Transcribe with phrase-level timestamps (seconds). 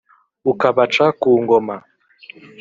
[0.51, 1.75] Ukabaca ku ngoma.